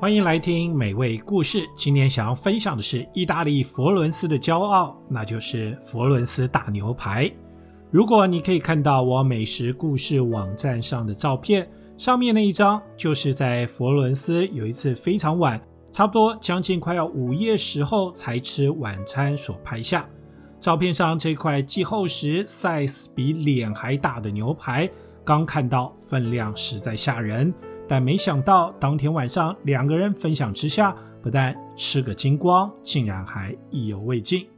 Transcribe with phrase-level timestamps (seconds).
[0.00, 1.68] 欢迎来听美味故事。
[1.74, 7.28] 今天想要分享的是意大利佛罗伦斯的骄傲，那就是佛罗伦斯大牛排。
[7.90, 15.60] 如果你可以看到我美食故事网站上的照片，上面那一张就是在佛罗伦斯有一次非常晚，
[15.90, 20.08] 差不多将近快要午夜时候才吃晚餐所拍下。
[20.60, 24.88] 照片上这块既厚实、size 比脸还大的牛排。
[25.28, 27.52] 刚看到分量实在吓人，
[27.86, 34.48] 但没想到当天晚上两个人分享之下，不但吃个精光，竟然还意犹未尽。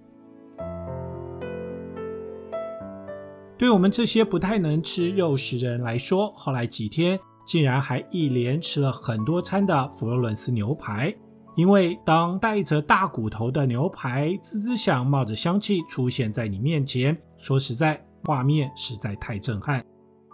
[3.58, 11.12] 对我们这些不太能吃肉食的人来说，后来几天竟然还一连吃了很多餐的佛罗伦斯牛排，
[11.56, 19.84] 因为当带着大骨头的牛排滋滋响、冒着香气出现在你面前，说实在，画面实在太震撼。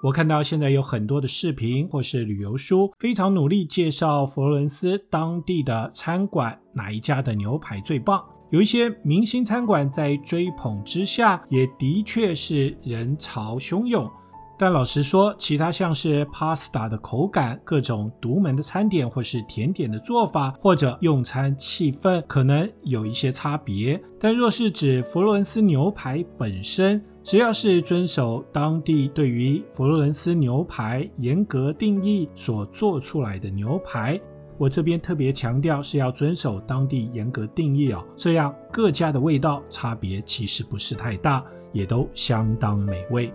[0.03, 8.23] 我看到现在有很多的视频或是旅游书，非常努力介绍佛罗伦斯当地的餐馆哪一家的牛排最棒。
[8.51, 14.09] 有一些明星餐馆在追捧之下，也的确是人潮汹涌。
[14.59, 24.01] 但老实说，其他像是 pasta 的口感、各种独门的餐点或是甜点的做法，或者用餐气氛，可能有一些差别。
[24.19, 34.19] 但若是指佛罗伦斯牛排本身，只要是遵守当地对于佛罗伦斯牛排严格定义所做出来的牛排，
[34.57, 43.31] 我这边特别强调是要遵守当地严格定义哦，这样各家的味道差别其实不是太大，也都相当美味。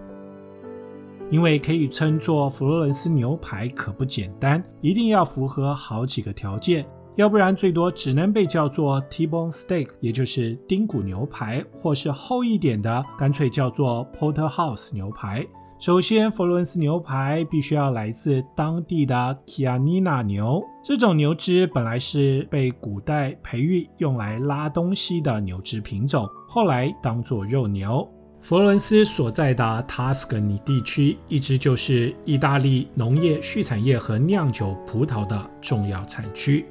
[1.31, 6.85] 因为可以称作佛罗伦斯牛排可不简单，一定要符合好几个条件。
[7.15, 15.45] 要不然最多只能被叫做 T-bone steak，也就是丁骨牛排，或是厚一点的，干脆叫做 Porterhouse 牛排。
[15.79, 28.07] 首先，佛罗伦斯牛排必须要来自当地的 Chianina 牛，这种牛只本来是被古代培育用来拉东西的牛只品种，后来当做肉牛。
[28.41, 36.65] 佛罗伦斯所在的塔斯卡尼地区，一直就是意大利农业、畜产业和酿酒葡萄的重要产区。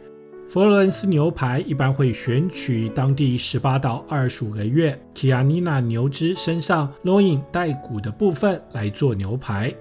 [0.49, 9.73] 佛罗伦斯牛排一般会选取当地十八到二十五个月 k i a n i n a 牛只身上 loin 带骨的部分来做牛排。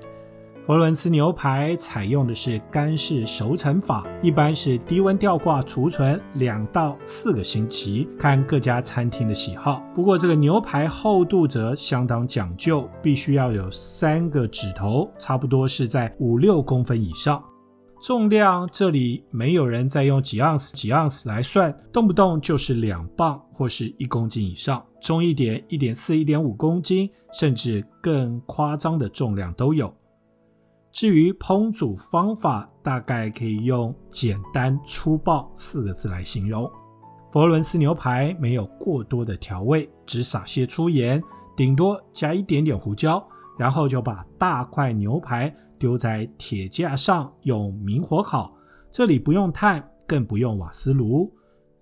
[0.69, 9.81] 佛伦斯牛排采用的是干式熟成法，一般是低温吊挂储存两到四个星期，看各家餐厅的喜好。
[9.96, 17.44] 不过这个牛排厚度则相当讲究，必须要有三个指头，差不多是在五六公分以上。
[18.00, 29.91] 重量这里没有人再用几盎司几盎司来算，动不动就是两磅或是一公斤以上，重一点一点四、一点五公斤，甚至更夸张的重量都有。
[30.92, 36.70] 至于烹煮方法，大概可以用简单粗暴四个字来形容。
[37.32, 41.22] 佛罗伦斯牛排没有过多的调味，只撒些粗盐，
[41.56, 43.24] 顶多加一点点胡椒，
[43.58, 45.54] 然后就把大块牛排。
[45.78, 48.54] 丢在铁架上，用明火烤。
[48.92, 51.34] 这里不用炭，更不用瓦斯炉，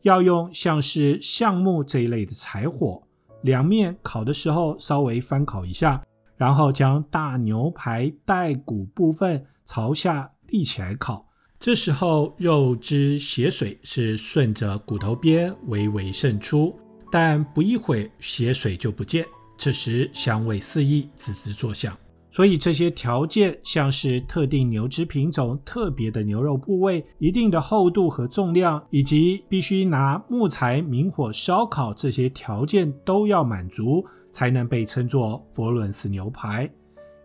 [0.04, 3.02] 要用像是橡木这一类的柴火。
[3.42, 6.04] 两面烤的时候稍微翻烤一下，
[6.38, 11.26] 然后将大牛排带骨部分朝下立起来烤。
[11.60, 16.74] 这时候肉汁血水是顺着骨头边微微渗出，
[17.12, 19.26] 但不一会血水就不见。
[19.58, 21.98] 此时香味四溢，滋滋作响。
[22.30, 36.70] 所以这些条件，像是特定牛只品种、特别的牛肉部位、一定的厚度和重量，以及必须拿木材明火烧烤，这些条件都要满足，才能被称作佛罗伦斯牛排。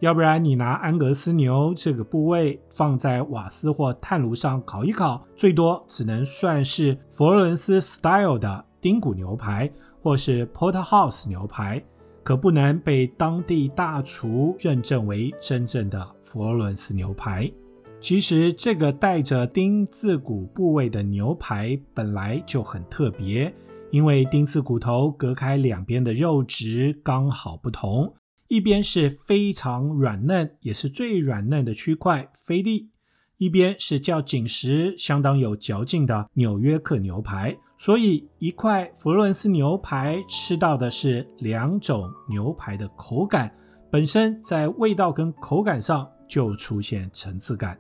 [0.00, 9.70] 要不然，你拿安格斯牛这个部位放在瓦斯或炭炉上烤一烤，最多只能算是佛罗伦斯 style 的丁骨牛排，
[10.00, 11.80] 或是 Porterhouse 牛排。
[12.22, 17.51] 可不能被当地大厨认证为真正的佛罗伦斯牛排。
[17.98, 23.54] 其实，这个带着丁字骨部位的牛排本来就很特别，
[23.91, 28.15] 因为丁字骨头隔开两边的肉质刚好不同，
[28.48, 32.91] 一边是非常软嫩，也是最软嫩的区块菲力。
[33.39, 43.52] 一边是较紧实、相当有嚼劲的纽约客牛排，所以一块佛罗伦斯牛排吃到的是两种牛排的口感，
[43.90, 47.76] 本身在味道跟口感上就出现层次感。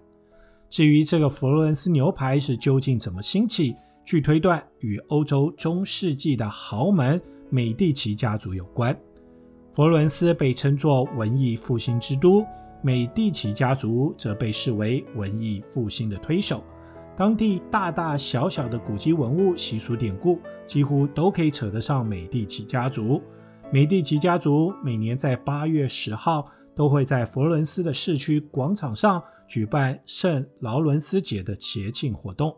[0.68, 8.92] 至于这个佛罗伦斯牛排是究竟怎么兴起，据推断与欧洲中世纪的豪门美第奇家族有关。
[9.72, 12.44] 佛罗伦斯被称作文艺复兴之都。
[12.82, 16.64] 美第奇家族则被视为文艺复兴的推手，
[17.14, 23.22] 当地大大小小的古迹文物、习俗典故，几乎都可以扯得上美第奇家族。
[23.70, 32.56] 美第奇家族每年在八月十号都会在佛罗伦斯的市区广场上举办圣劳伦斯节的节庆活动。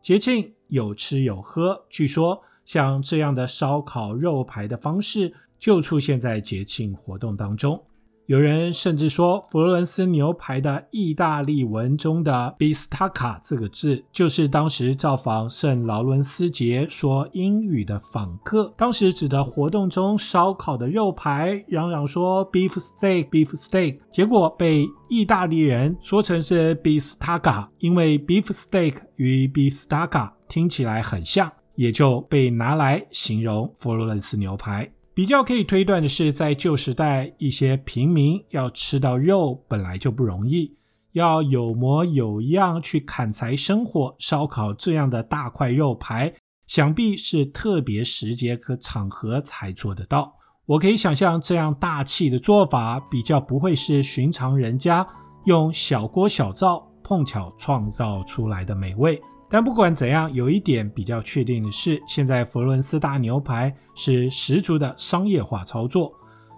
[0.00, 7.82] 节庆有吃有喝，据说像这样的烧烤肉排的方式就出现在节庆活动当中。
[8.30, 34.88] 有人甚至说，佛罗伦斯牛排的意大利文中的 “bistacca” 这个字，就是当时造访圣劳伦斯节说英语的访客，当时指的活动中烧烤的肉排，嚷嚷说 “beef steak, beef steak”，结果被意大利人说成是 “bistacca”，因为 “beef steak” 与 “bistacca” 听起来很像，也就被拿来形容佛罗伦斯牛排。
[35.12, 40.76] 比较可以推断的是，在旧时代，一些平民要吃到肉本来就不容易，
[41.12, 46.32] 要有模有样去砍柴生火、烧烤这样的大块肉排，
[46.66, 50.36] 想必是特别时节和场合才做得到。
[50.64, 55.06] 我可以想象，这样大气的做法，比较不会是寻常人家
[55.46, 59.20] 用小锅小灶碰巧创造出来的美味。
[59.50, 66.12] 但不管怎样，有一点比较确定的是，现在佛伦斯大牛排是十足的商业化操作。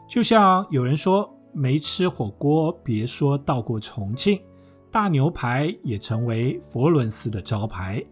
[0.07, 4.39] 就像有人说，没吃火锅别说到过重庆，
[4.91, 8.05] 大牛排也成为佛伦斯的招牌。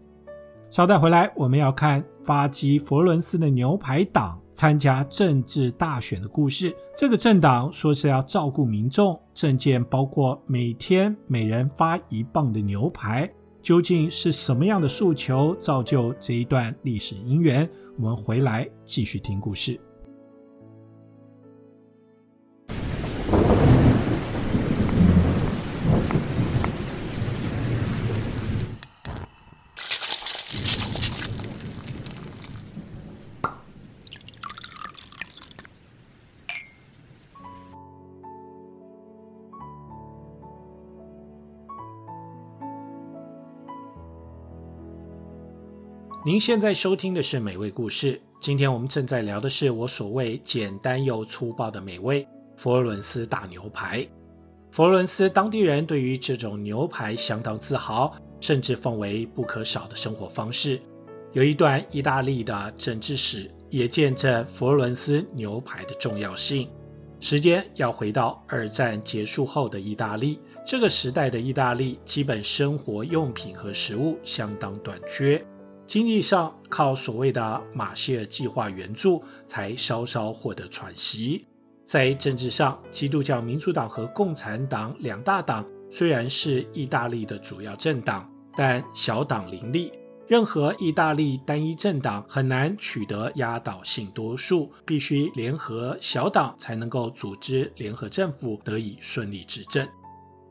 [0.67, 6.75] 稍待回来，我们要看发迹佛伦斯的牛排党参加政治大选的故事。
[6.97, 13.31] 这个政党说是要照顾民众，政见包括每天每人发一磅的牛排。
[13.61, 17.69] 究竟是什么样的诉求造就这一段历史因缘？
[17.97, 19.79] 我们回来继续听故事。
[46.23, 48.21] 您现在收听的是美味故事。
[48.39, 54.07] 今天我们正在聊的是我所谓简单又粗暴的美味——佛罗伦斯大牛排。
[54.71, 60.79] 佛罗伦斯当地人对于这种牛排相当自豪，甚至奉为不可少的生活方式。
[61.31, 66.69] 有一段意大利的政治史也见证佛罗伦斯牛排的重要性。
[67.19, 75.43] 时间要回到二战结束后的意大利，这个时代的意大利基本生活用品和食物相当短缺。
[75.91, 81.45] 经济上靠所谓的马歇尔计划援助，才稍稍获得喘息。
[81.83, 89.91] 在政治上，基督教民主党和共产党两大党虽然是意大利的主要政党，但小党林立，
[90.29, 99.85] 任何意大利单一政党很难取得压倒性多数，必须联合小党才能够组织联合政府，得以顺利执政。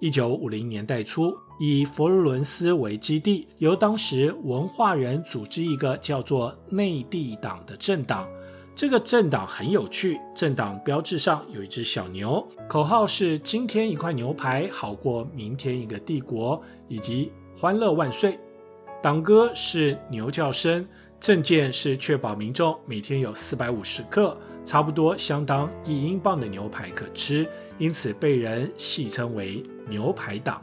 [0.01, 8.27] 一九五零年代初，以佛罗伦斯为基地，由当时文化人组织一个叫做内地党的政党。
[8.75, 16.59] 这个政党很有趣，政党标志上有一只小牛，口号是“今天一块牛排好过明天一个帝国”
[16.89, 18.39] 以及“欢乐万岁”。
[19.03, 20.89] 党歌是牛叫声，
[21.21, 24.35] 政见是确保民众每天有四百五十克，
[24.65, 27.47] 差不多相当一英镑的牛排可吃，
[27.77, 30.63] 因此被人戏称为“牛排党”。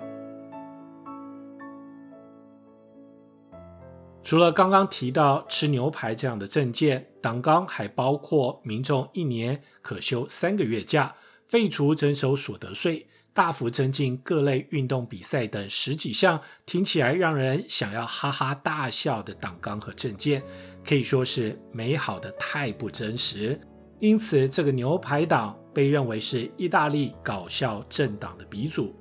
[4.27, 11.15] 除了刚刚提到吃牛排这样的政见，党纲还包括民众一年可休三个月假、
[11.45, 20.43] 废除征收所得税、大幅增进各类运动比赛等十几项听起来让人想要哈哈大笑的党纲和政见，
[20.85, 23.57] 可以说是美好的太不真实。
[24.01, 28.93] 因此，这个牛排党被认为是意大利搞笑政党的鼻祖。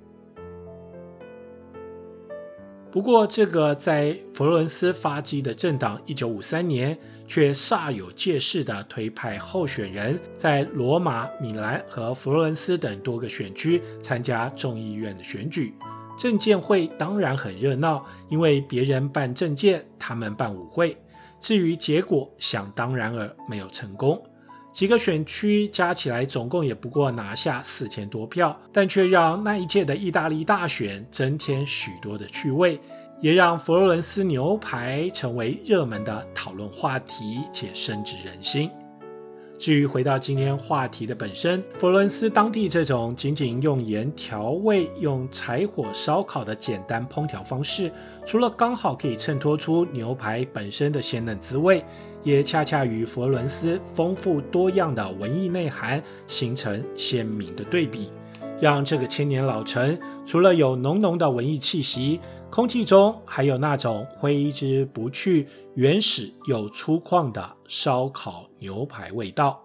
[2.97, 6.97] 不过，这个在佛罗伦斯发迹的政党，一九五三年
[7.29, 15.75] 却煞有介事地推派候选人，在罗马、米兰和佛罗伦斯等多个选区参加众议院的选举。
[16.19, 20.97] 政见会当然很热闹，因为别人办政见，他们办舞会。
[21.39, 24.19] 至于结果，想当然尔没有成功。
[24.77, 32.79] 几个选区加起来总共也不过拿下四千多票，但却让那一届的意大利大选增添许多的趣味，
[33.23, 38.71] 也让佛罗伦斯牛排成为热门的讨论话题且深植人心。
[39.59, 47.91] 至于回到今天话题的本身，佛伦斯当地这种仅仅用盐调味、用柴火烧烤的简单烹调方式，
[48.25, 51.83] 除了刚好可以衬托出牛排本身的鲜嫩滋味，
[52.23, 58.11] 也恰恰与佛伦斯丰富多样的文艺内涵形成鲜明的对比。
[58.61, 62.21] 让这个千年老城除了有浓浓的文艺气息，
[62.51, 69.63] 空气中还有那种挥之不去、原始又粗犷的烧烤牛排味道。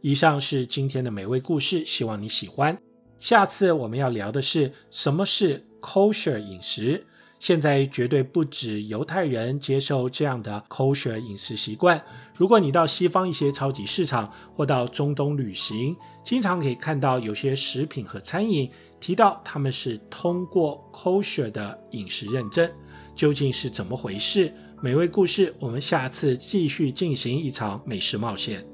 [0.00, 2.78] 以上是今天的美味故事，希望你喜欢。
[3.18, 7.06] 下次我们要聊的是什么是 kosher 饮食。
[7.44, 12.02] 现在绝对不止犹太人接受这样的 kosher 饮食习惯。
[12.34, 22.66] 如果你到西方一些超级市场或到中东旅行，经常可以看到有些食品和餐饮提到他们是通过 kosher 的饮食认证，
[23.14, 24.50] 究竟是怎么回事？
[24.80, 28.64] 美味故事，我们下次继续进行一场美食冒险。